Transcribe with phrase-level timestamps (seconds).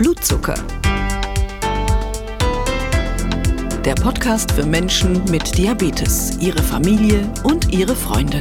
[0.00, 0.54] Blutzucker.
[3.84, 8.38] Der Podcast für Menschen mit Diabetes, ihre Familie und ihre Freunde.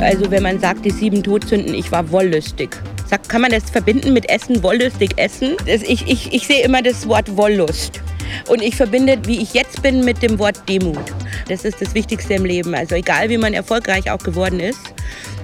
[0.00, 2.76] Also wenn man sagt, die sieben Todsünden, ich war wollüstig.
[3.06, 5.54] Sagt, kann man das verbinden mit Essen, wollüstig essen?
[5.64, 8.00] Ich, ich, ich sehe immer das Wort Wollust.
[8.48, 11.14] Und ich verbinde, wie ich jetzt bin, mit dem Wort Demut.
[11.48, 12.74] Das ist das Wichtigste im Leben.
[12.74, 14.80] Also egal, wie man erfolgreich auch geworden ist,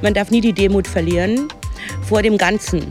[0.02, 1.46] man darf nie die Demut verlieren
[2.08, 2.90] vor dem Ganzen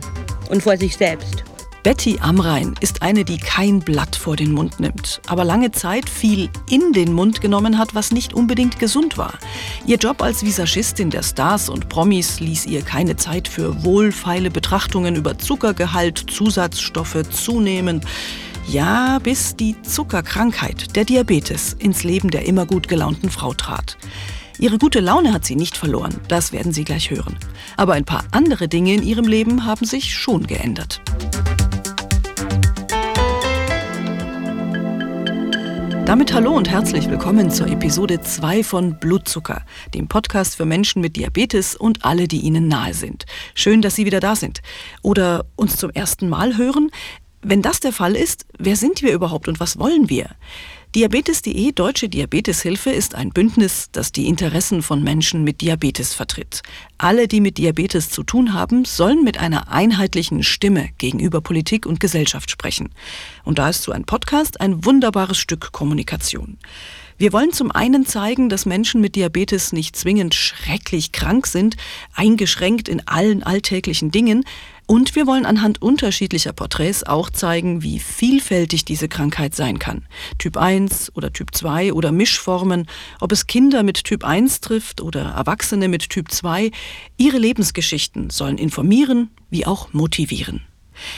[0.54, 1.43] und vor sich selbst.
[1.82, 6.50] Betty Amrein ist eine, die kein Blatt vor den Mund nimmt, aber lange Zeit viel
[6.70, 9.34] in den Mund genommen hat, was nicht unbedingt gesund war.
[9.86, 15.18] Ihr Job als Visagistin der Stars und Promis ließ ihr keine Zeit für wohlfeile Betrachtungen
[15.18, 18.00] über Zuckergehalt, Zusatzstoffe, zunehmen.
[18.70, 23.97] Ja, bis die Zuckerkrankheit, der Diabetes, ins Leben der immer gut gelaunten Frau trat.
[24.60, 27.38] Ihre gute Laune hat sie nicht verloren, das werden Sie gleich hören.
[27.75, 31.02] Aber ein paar andere Dinge in ihrem Leben haben sich schon geändert.
[36.05, 39.64] Damit hallo und herzlich willkommen zur Episode 2 von Blutzucker,
[39.95, 43.25] dem Podcast für Menschen mit Diabetes und alle, die ihnen nahe sind.
[43.55, 44.61] Schön, dass Sie wieder da sind.
[45.02, 46.92] Oder uns zum ersten Mal hören.
[47.42, 50.30] Wenn das der Fall ist, wer sind wir überhaupt und was wollen wir?
[50.95, 56.61] Diabetes.de Deutsche Diabeteshilfe ist ein Bündnis, das die Interessen von Menschen mit Diabetes vertritt.
[56.99, 61.99] Alle, die mit Diabetes zu tun haben, sollen mit einer einheitlichen Stimme gegenüber Politik und
[61.99, 62.89] Gesellschaft sprechen.
[63.44, 66.59] Und da ist so ein Podcast ein wunderbares Stück Kommunikation.
[67.17, 71.78] Wir wollen zum einen zeigen, dass Menschen mit Diabetes nicht zwingend schrecklich krank sind,
[72.14, 74.45] eingeschränkt in allen alltäglichen Dingen,
[74.86, 80.05] und wir wollen anhand unterschiedlicher Porträts auch zeigen, wie vielfältig diese Krankheit sein kann.
[80.39, 82.88] Typ 1 oder Typ 2 oder Mischformen,
[83.22, 86.72] ob es Kinder mit Typ 1 trifft oder Erwachsene mit Typ 2.
[87.17, 90.61] Ihre Lebensgeschichten sollen informieren wie auch motivieren.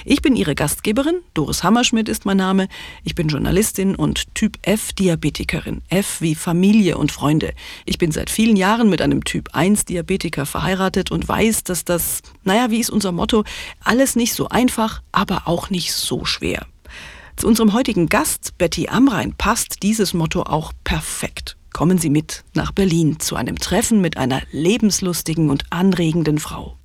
[0.05, 2.67] Ich bin Ihre Gastgeberin, Doris Hammerschmidt ist mein Name.
[3.03, 5.81] Ich bin Journalistin und Typ F Diabetikerin.
[5.89, 7.53] F wie Familie und Freunde.
[7.85, 12.21] Ich bin seit vielen Jahren mit einem Typ 1 Diabetiker verheiratet und weiß, dass das,
[12.43, 13.43] naja, wie ist unser Motto,
[13.83, 16.65] alles nicht so einfach, aber auch nicht so schwer.
[17.35, 21.57] Zu unserem heutigen Gast, Betty Amrein, passt dieses Motto auch perfekt.
[21.73, 26.77] Kommen Sie mit nach Berlin zu einem Treffen mit einer lebenslustigen und anregenden Frau.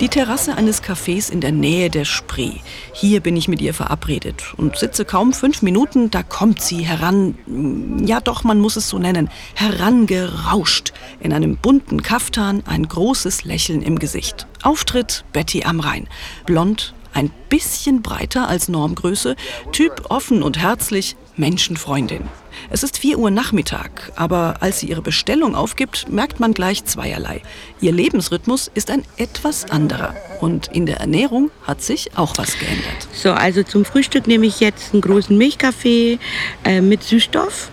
[0.00, 2.54] Die Terrasse eines Cafés in der Nähe der Spree.
[2.94, 7.34] Hier bin ich mit ihr verabredet und sitze kaum fünf Minuten, da kommt sie heran,
[8.06, 13.82] ja doch, man muss es so nennen, herangerauscht, in einem bunten Kaftan, ein großes Lächeln
[13.82, 14.46] im Gesicht.
[14.62, 16.08] Auftritt Betty am Rhein,
[16.46, 19.36] blond, ein bisschen breiter als Normgröße,
[19.70, 22.22] Typ offen und herzlich, Menschenfreundin.
[22.68, 27.42] Es ist 4 Uhr Nachmittag, aber als sie ihre Bestellung aufgibt, merkt man gleich zweierlei.
[27.80, 33.08] Ihr Lebensrhythmus ist ein etwas anderer und in der Ernährung hat sich auch was geändert.
[33.12, 36.18] So, also zum Frühstück nehme ich jetzt einen großen Milchkaffee
[36.64, 37.70] äh, mit Süßstoff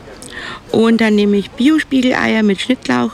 [0.72, 3.12] und dann nehme ich Biospiegeleier mit Schnittlauch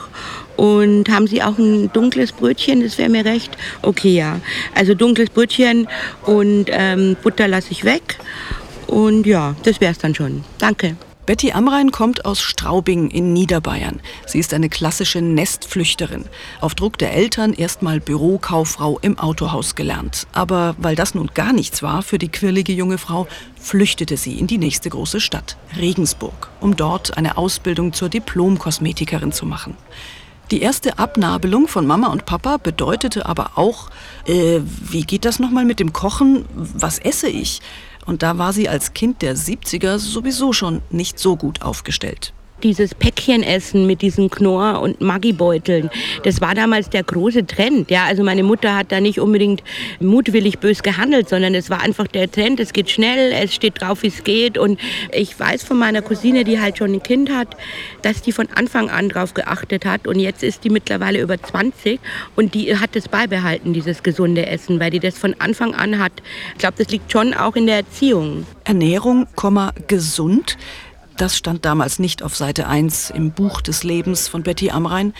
[0.56, 2.82] und haben Sie auch ein dunkles Brötchen?
[2.82, 3.56] Das wäre mir recht.
[3.82, 4.40] Okay, ja.
[4.74, 5.88] Also dunkles Brötchen
[6.22, 8.18] und ähm, Butter lasse ich weg.
[8.86, 10.44] Und ja, das wäre es dann schon.
[10.58, 10.96] Danke.
[11.26, 14.00] Betty Amrein kommt aus Straubing in Niederbayern.
[14.26, 16.26] Sie ist eine klassische Nestflüchterin.
[16.60, 20.26] Auf Druck der Eltern erstmal Bürokauffrau im Autohaus gelernt.
[20.32, 23.26] Aber weil das nun gar nichts war für die quirlige junge Frau,
[23.58, 29.46] flüchtete sie in die nächste große Stadt, Regensburg, um dort eine Ausbildung zur Diplom-Kosmetikerin zu
[29.46, 29.78] machen.
[30.50, 33.88] Die erste Abnabelung von Mama und Papa bedeutete aber auch,
[34.26, 36.44] äh, wie geht das nochmal mit dem Kochen?
[36.52, 37.62] Was esse ich?
[38.06, 42.32] Und da war sie als Kind der 70er sowieso schon nicht so gut aufgestellt
[42.64, 45.90] dieses Päckchenessen mit diesen Knorr- und Maggi-Beuteln,
[46.24, 47.90] das war damals der große Trend.
[47.90, 49.62] Ja, also meine Mutter hat da nicht unbedingt
[50.00, 52.58] mutwillig bös gehandelt, sondern es war einfach der Trend.
[52.58, 54.58] Es geht schnell, es steht drauf, wie es geht.
[54.58, 54.80] Und
[55.12, 57.56] ich weiß von meiner Cousine, die halt schon ein Kind hat,
[58.02, 60.06] dass die von Anfang an drauf geachtet hat.
[60.06, 62.00] Und jetzt ist die mittlerweile über 20
[62.34, 66.12] und die hat es beibehalten, dieses gesunde Essen, weil die das von Anfang an hat.
[66.52, 68.46] Ich glaube, das liegt schon auch in der Erziehung.
[68.64, 69.26] Ernährung,
[69.86, 70.56] gesund.
[71.16, 75.14] Das stand damals nicht auf Seite 1 im Buch des Lebens von Betty Amrein.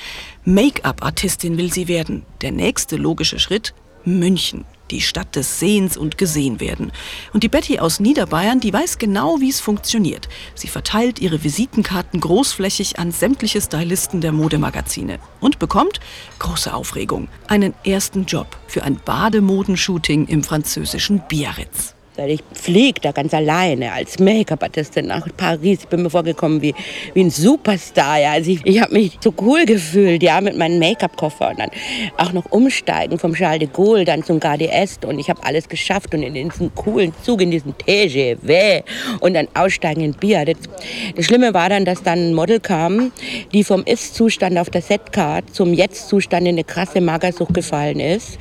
[0.44, 2.26] Make-up-Artistin will sie werden.
[2.41, 3.75] Der nächste logische Schritt,
[4.05, 4.64] München.
[4.91, 6.93] Die Stadt des Sehens und Gesehenwerden.
[7.32, 10.29] Und die Betty aus Niederbayern, die weiß genau, wie es funktioniert.
[10.56, 16.00] Sie verteilt ihre Visitenkarten großflächig an sämtliche Stylisten der Modemagazine und bekommt,
[16.41, 21.94] große Aufregung, einen ersten Job für ein Bademodenshooting im französischen Biarritz.
[22.17, 25.81] Weil ich fliege da ganz alleine als Make-up-Artistin nach Paris.
[25.83, 26.73] Ich bin mir vorgekommen wie,
[27.13, 28.21] wie ein Superstar.
[28.21, 28.33] Ja.
[28.33, 31.51] Also ich, ich habe mich so cool gefühlt, ja, mit meinem Make-up-Koffer.
[31.51, 31.71] Und dann
[32.17, 35.05] auch noch umsteigen vom Charles de Gaulle dann zum Garde Est.
[35.05, 38.85] Und ich habe alles geschafft und in diesem coolen Zug, in diesem TGV
[39.19, 40.45] und dann aussteigen in Bier.
[40.45, 43.11] Das, Schlimme war dann, dass dann ein Model kam,
[43.53, 48.39] die vom Ist-Zustand auf der Setcard zum Jetzt-Zustand in eine krasse Magersucht gefallen ist.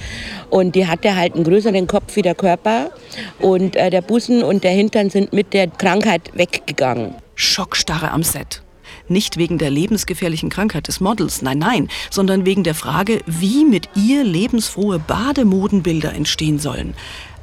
[0.51, 2.91] Und die hatte halt einen größeren Kopf wie der Körper.
[3.63, 7.15] Und äh, der Busen und der Hintern sind mit der Krankheit weggegangen.
[7.35, 8.61] Schockstarre am Set.
[9.07, 13.87] Nicht wegen der lebensgefährlichen Krankheit des Models, nein, nein, sondern wegen der Frage, wie mit
[13.95, 16.93] ihr lebensfrohe Bademodenbilder entstehen sollen.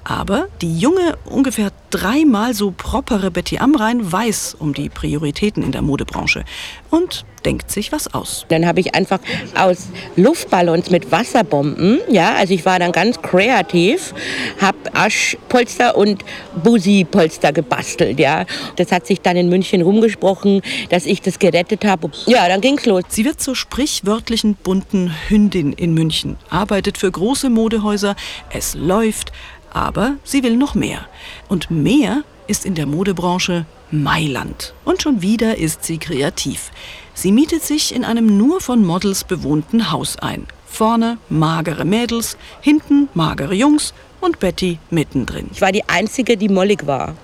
[0.05, 5.83] Aber die junge, ungefähr dreimal so propere Betty Amrein weiß um die Prioritäten in der
[5.83, 6.45] Modebranche
[6.91, 8.45] und denkt sich was aus.
[8.49, 9.19] Dann habe ich einfach
[9.57, 14.15] aus Luftballons mit Wasserbomben, ja, also ich war dann ganz kreativ,
[14.61, 16.25] habe Aschpolster und
[16.63, 18.45] Busi-Polster gebastelt, ja.
[18.77, 22.11] Das hat sich dann in München rumgesprochen, dass ich das gerettet habe.
[22.27, 23.05] Ja, dann ging's los.
[23.09, 28.17] Sie wird zur sprichwörtlichen bunten Hündin in München, arbeitet für große Modehäuser,
[28.51, 29.33] es läuft,
[29.73, 31.07] aber sie will noch mehr.
[31.49, 34.75] Und mehr ist in der Modebranche Mailand.
[34.85, 36.71] Und schon wieder ist sie kreativ.
[37.15, 40.47] Sie mietet sich in einem nur von Models bewohnten Haus ein.
[40.67, 45.49] Vorne magere Mädels, hinten magere Jungs und Betty mittendrin.
[45.53, 47.15] Ich war die Einzige, die mollig war.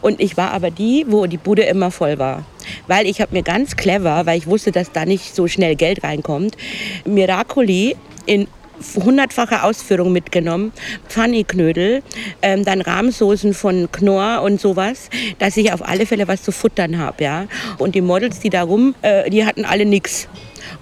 [0.00, 2.44] Und ich war aber die, wo die Bude immer voll war.
[2.86, 6.02] Weil ich habe mir ganz clever, weil ich wusste, dass da nicht so schnell Geld
[6.02, 6.56] reinkommt,
[7.04, 8.48] Miracoli in
[8.96, 10.72] hundertfache Ausführung mitgenommen,
[11.08, 12.02] Pfanneknödel,
[12.42, 16.98] ähm, dann Rahmsoßen von Knorr und sowas, dass ich auf alle Fälle was zu futtern
[16.98, 17.24] habe.
[17.24, 17.46] Ja?
[17.78, 20.28] Und die Models, die da rum, äh, die hatten alle nichts.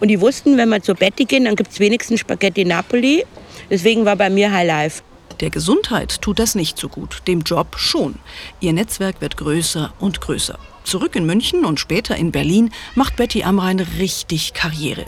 [0.01, 3.25] Und die wussten, wenn wir zur Betty gehen, dann gibt es wenigstens Spaghetti Napoli.
[3.71, 5.03] Deswegen war bei mir High Life.
[5.41, 8.17] Der Gesundheit tut das nicht so gut, dem Job schon.
[8.61, 10.59] Ihr Netzwerk wird größer und größer.
[10.85, 15.07] Zurück in München und später in Berlin macht Betty Amrein richtig Karriere.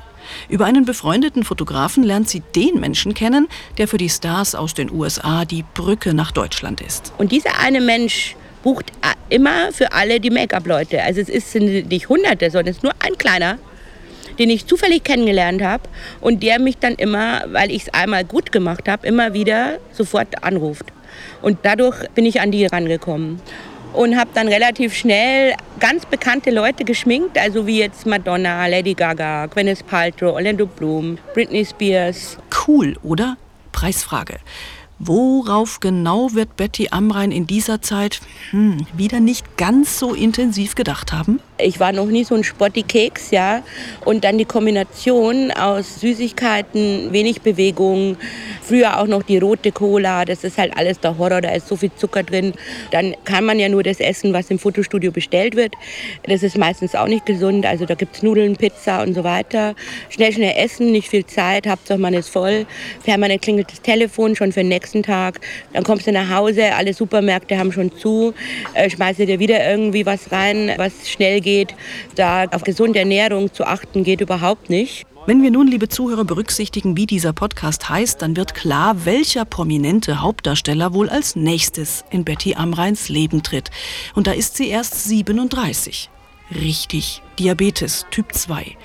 [0.49, 4.91] Über einen befreundeten Fotografen lernt sie den Menschen kennen, der für die Stars aus den
[4.91, 7.13] USA die Brücke nach Deutschland ist.
[7.19, 8.93] Und dieser eine Mensch bucht
[9.29, 11.03] immer für alle die Make-up-Leute.
[11.03, 13.59] Also es sind nicht Hunderte, sondern es ist nur ein kleiner,
[14.39, 15.85] den ich zufällig kennengelernt habe
[16.21, 20.43] und der mich dann immer, weil ich es einmal gut gemacht habe, immer wieder sofort
[20.43, 20.87] anruft.
[21.43, 23.41] Und dadurch bin ich an die rangekommen
[23.97, 29.47] und habe dann relativ schnell ganz bekannte Leute geschminkt, also wie jetzt Madonna, Lady Gaga,
[29.47, 32.37] Gwyneth Paltrow, Orlando Bloom, Britney Spears.
[32.67, 33.37] Cool, oder?
[33.73, 34.37] Preisfrage.
[34.99, 38.21] Worauf genau wird Betty Amrein in dieser Zeit
[38.51, 41.41] hm, wieder nicht ganz so intensiv gedacht haben?
[41.59, 43.63] Ich war noch nie so ein Spotti-Keks, ja.
[44.05, 48.19] Und dann die Kombination aus Süßigkeiten, wenig Bewegung,
[48.63, 51.77] früher auch noch die rote Cola, das ist halt alles der Horror, da ist so
[51.77, 52.53] viel Zucker drin.
[52.91, 55.75] Dann kann man ja nur das essen, was im Fotostudio bestellt wird.
[56.25, 59.75] Das ist meistens auch nicht gesund, also da gibt es Nudeln, Pizza und so weiter.
[60.11, 62.67] Schnell, schnell essen, nicht viel Zeit, Hauptsache man ist voll.
[63.05, 65.41] Permanent klingelt das Telefon schon für den nächsten Tag.
[65.73, 68.35] Dann kommst du nach Hause, alle Supermärkte haben schon zu,
[68.75, 71.75] äh, schmeißt dir wieder irgendwie was rein, was schnell geht.
[72.17, 75.07] Da auf gesunde Ernährung zu achten geht überhaupt nicht.
[75.27, 80.21] Wenn wir nun, liebe Zuhörer, berücksichtigen, wie dieser Podcast heißt, dann wird klar, welcher prominente
[80.21, 83.71] Hauptdarsteller wohl als nächstes in Betty Amreins Leben tritt.
[84.15, 86.11] Und da ist sie erst 37.
[86.55, 88.77] Richtig, Diabetes Typ 2.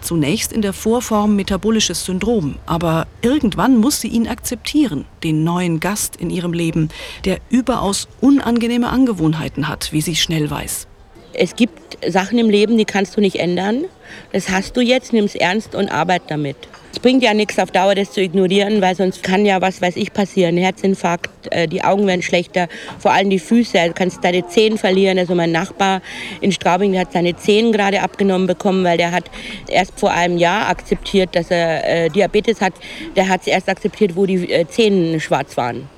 [0.00, 6.16] Zunächst in der Vorform metabolisches Syndrom, aber irgendwann muss sie ihn akzeptieren, den neuen Gast
[6.16, 6.88] in ihrem Leben,
[7.26, 10.86] der überaus unangenehme Angewohnheiten hat, wie sie schnell weiß.
[11.32, 13.84] Es gibt Sachen im Leben, die kannst du nicht ändern.
[14.32, 16.56] Das hast du jetzt, nimm es ernst und arbeit damit.
[16.92, 19.94] Es bringt ja nichts auf Dauer, das zu ignorieren, weil sonst kann ja was weiß
[19.96, 20.56] ich passieren.
[20.56, 23.78] Herzinfarkt, äh, die Augen werden schlechter, vor allem die Füße.
[23.86, 25.18] Du kannst deine Zehen verlieren.
[25.18, 26.02] Also mein Nachbar
[26.40, 29.24] in Straubing hat seine Zehen gerade abgenommen bekommen, weil der hat
[29.68, 32.72] erst vor einem Jahr akzeptiert, dass er äh, Diabetes hat.
[33.14, 35.88] Der hat es erst akzeptiert, wo die äh, Zähne schwarz waren.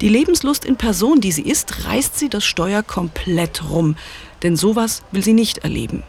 [0.00, 3.96] Die Lebenslust in Person, die sie ist, reißt sie das Steuer komplett rum.
[4.44, 6.04] Denn sowas will sie nicht erleben.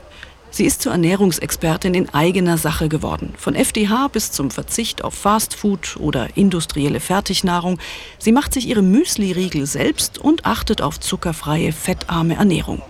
[0.51, 3.33] Sie ist zur Ernährungsexpertin in eigener Sache geworden.
[3.37, 7.79] Von FDH bis zum Verzicht auf Fastfood oder industrielle Fertignahrung.
[8.17, 12.81] Sie macht sich ihre Müsli-Riegel selbst und achtet auf zuckerfreie, fettarme Ernährung.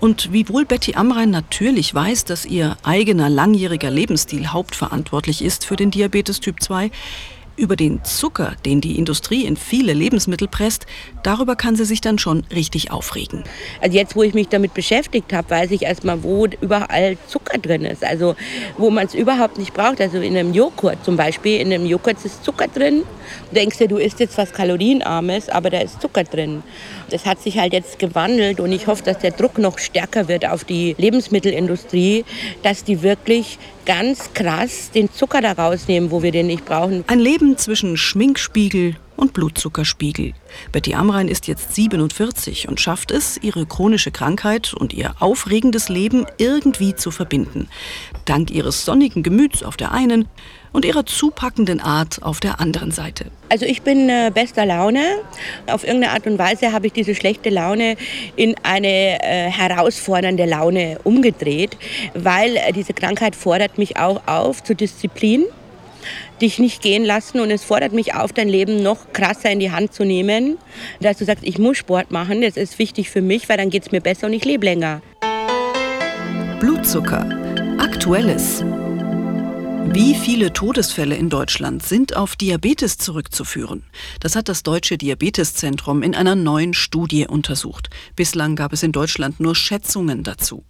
[0.00, 5.90] Und wiewohl Betty Amrein natürlich weiß, dass ihr eigener langjähriger Lebensstil hauptverantwortlich ist für den
[5.90, 6.90] Diabetes Typ 2,
[7.56, 10.86] Über den Zucker, den die Industrie in viele Lebensmittel presst,
[11.22, 13.44] darüber kann sie sich dann schon richtig aufregen.
[13.80, 17.84] Also jetzt, wo ich mich damit beschäftigt habe, weiß ich erstmal, wo überall Zucker drin
[17.84, 18.02] ist.
[18.02, 18.34] Also
[18.76, 20.00] wo man es überhaupt nicht braucht.
[20.00, 23.04] Also in einem Joghurt zum Beispiel, in einem Joghurt ist Zucker drin.
[23.50, 26.64] Du denkst dir, du isst jetzt was Kalorienarmes, aber da ist Zucker drin.
[27.10, 30.44] Das hat sich halt jetzt gewandelt und ich hoffe, dass der Druck noch stärker wird
[30.44, 32.24] auf die Lebensmittelindustrie,
[32.64, 37.04] dass die wirklich ganz krass den Zucker da rausnehmen, wo wir den nicht brauchen.
[37.06, 40.32] Ein Leben zwischen Schminkspiegel und Blutzuckerspiegel.
[40.72, 46.26] Betty Amrein ist jetzt 47 und schafft es, ihre chronische Krankheit und ihr aufregendes Leben
[46.38, 47.68] irgendwie zu verbinden.
[48.24, 50.26] Dank ihres sonnigen Gemüts auf der einen
[50.72, 53.26] und ihrer zupackenden Art auf der anderen Seite.
[53.48, 55.04] Also ich bin äh, bester Laune.
[55.68, 57.96] Auf irgendeine Art und Weise habe ich diese schlechte Laune
[58.34, 61.76] in eine äh, herausfordernde Laune umgedreht,
[62.14, 65.44] weil äh, diese Krankheit fordert mich auch auf zur Disziplin
[66.40, 69.70] dich nicht gehen lassen und es fordert mich auf, dein Leben noch krasser in die
[69.70, 70.58] Hand zu nehmen,
[71.00, 73.84] dass du sagst, ich muss Sport machen, das ist wichtig für mich, weil dann geht
[73.86, 75.02] es mir besser und ich lebe länger.
[76.60, 77.28] Blutzucker.
[77.78, 78.62] Aktuelles.
[79.92, 83.84] Wie viele Todesfälle in Deutschland sind auf Diabetes zurückzuführen?
[84.18, 87.90] Das hat das Deutsche Diabeteszentrum in einer neuen Studie untersucht.
[88.16, 90.64] Bislang gab es in Deutschland nur Schätzungen dazu.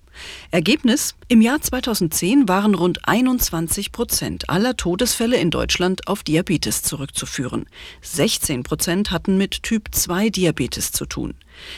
[0.50, 1.14] Ergebnis?
[1.28, 7.66] Im Jahr 2010 waren rund 21 Prozent aller Todesfälle in Deutschland auf Diabetes zurückzuführen.
[8.02, 11.34] 16 Prozent hatten mit Typ 2 Diabetes zu tun.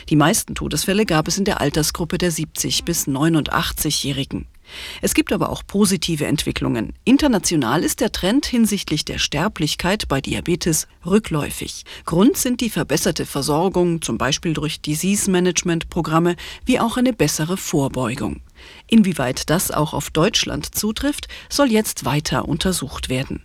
[0.09, 4.47] Die meisten Todesfälle gab es in der Altersgruppe der 70 bis 89-Jährigen.
[5.01, 6.93] Es gibt aber auch positive Entwicklungen.
[7.03, 11.85] International ist der Trend hinsichtlich der Sterblichkeit bei Diabetes rückläufig.
[12.05, 18.41] Grund sind die verbesserte Versorgung, zum Beispiel durch Disease-Management-Programme, wie auch eine bessere Vorbeugung.
[18.87, 23.43] Inwieweit das auch auf Deutschland zutrifft, soll jetzt weiter untersucht werden.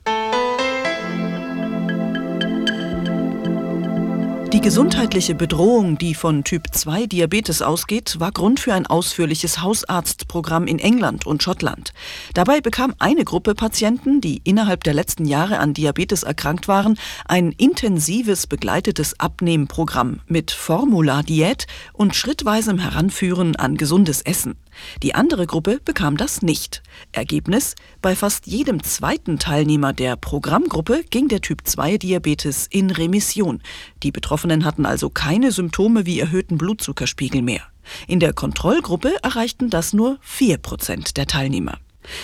[4.53, 10.67] Die gesundheitliche Bedrohung, die von Typ 2 Diabetes ausgeht, war Grund für ein ausführliches Hausarztprogramm
[10.67, 11.95] in England und Schottland.
[12.35, 17.53] Dabei bekam eine Gruppe Patienten, die innerhalb der letzten Jahre an Diabetes erkrankt waren, ein
[17.53, 24.57] intensives begleitetes Abnehmprogramm mit Formula-Diät und schrittweisem Heranführen an gesundes Essen.
[25.03, 26.83] Die andere Gruppe bekam das nicht.
[27.13, 33.63] Ergebnis: Bei fast jedem zweiten Teilnehmer der Programmgruppe ging der Typ 2 Diabetes in Remission.
[34.03, 37.63] Die Betroffenen hatten also keine Symptome wie erhöhten Blutzuckerspiegel mehr.
[38.07, 41.79] In der Kontrollgruppe erreichten das nur 4 Prozent der Teilnehmer.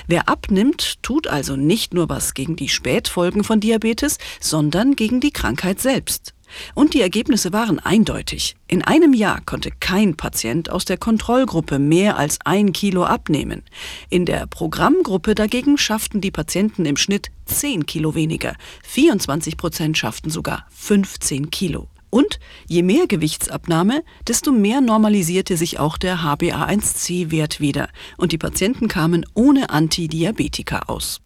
[0.06, 5.30] Wer abnimmt, tut also nicht nur was gegen die Spätfolgen von Diabetes, sondern gegen die
[5.30, 6.34] Krankheit selbst.
[6.74, 8.56] Und die Ergebnisse waren eindeutig.
[8.66, 13.62] In einem Jahr konnte kein Patient aus der Kontrollgruppe mehr als ein Kilo abnehmen.
[14.10, 18.54] In der Programmgruppe dagegen schafften die Patienten im Schnitt 10 Kilo weniger.
[18.84, 21.88] 24 Prozent schafften sogar 15 Kilo.
[22.10, 27.88] Und je mehr Gewichtsabnahme, desto mehr normalisierte sich auch der HbA1c-Wert wieder.
[28.16, 31.20] Und die Patienten kamen ohne Antidiabetika aus.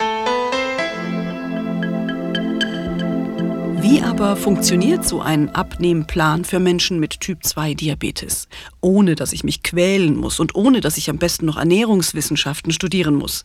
[3.83, 8.47] Wie aber funktioniert so ein Abnehmplan für Menschen mit Typ 2 Diabetes?
[8.81, 13.17] Ohne dass ich mich quälen muss und ohne dass ich am besten noch Ernährungswissenschaften studieren
[13.17, 13.45] muss.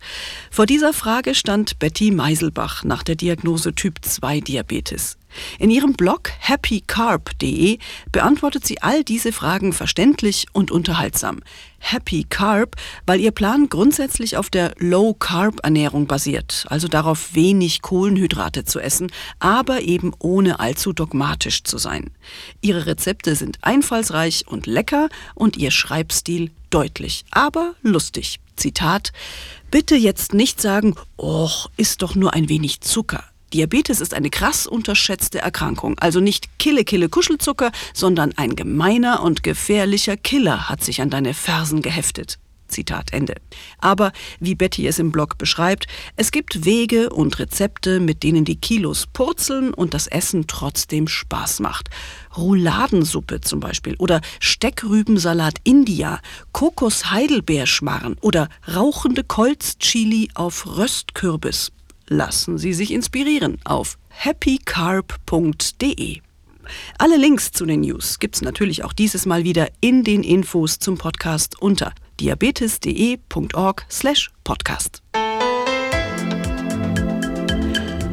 [0.51, 5.16] Vor dieser Frage stand Betty Meiselbach nach der Diagnose Typ 2 Diabetes.
[5.60, 7.79] In ihrem Blog happycarb.de
[8.12, 11.41] beantwortet sie all diese Fragen verständlich und unterhaltsam.
[11.79, 18.79] Happy Carb, weil ihr Plan grundsätzlich auf der Low-Carb-Ernährung basiert, also darauf wenig Kohlenhydrate zu
[18.79, 22.10] essen, aber eben ohne allzu dogmatisch zu sein.
[22.62, 28.39] Ihre Rezepte sind einfallsreich und lecker und ihr Schreibstil deutlich, aber lustig.
[28.55, 29.13] Zitat
[29.69, 33.24] Bitte jetzt nicht sagen, och, ist doch nur ein wenig Zucker.
[33.53, 35.97] Diabetes ist eine krass unterschätzte Erkrankung.
[35.99, 41.33] Also nicht Kille, Kille, Kuschelzucker, sondern ein gemeiner und gefährlicher Killer hat sich an deine
[41.33, 42.39] Fersen geheftet.
[42.67, 43.35] Zitat Ende.
[43.79, 48.57] Aber wie Betty es im Blog beschreibt, es gibt Wege und Rezepte, mit denen die
[48.57, 51.89] Kilos purzeln und das Essen trotzdem Spaß macht.
[52.35, 56.19] Rouladensuppe zum Beispiel oder Steckrübensalat India,
[56.51, 61.71] Kokos-Heidelbeerschmarren oder rauchende Kolzchili auf Röstkürbis
[62.07, 66.21] lassen Sie sich inspirieren auf happycarb.de.
[66.97, 70.97] Alle Links zu den News gibt's natürlich auch dieses Mal wieder in den Infos zum
[70.97, 75.01] Podcast unter diabetes.de.org/podcast.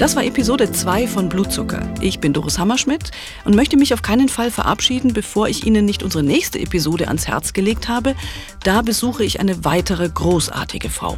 [0.05, 1.81] Das war Episode 2 von Blutzucker.
[2.03, 3.11] Ich bin Doris Hammerschmidt
[3.47, 7.27] und möchte mich auf keinen Fall verabschieden, bevor ich Ihnen nicht unsere nächste Episode ans
[7.27, 8.15] Herz gelegt habe.
[8.65, 11.17] Da besuche ich eine weitere großartige Frau,